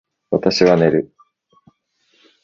[0.31, 1.13] 私は寝る